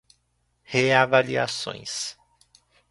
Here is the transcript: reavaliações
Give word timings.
reavaliações 0.63 2.17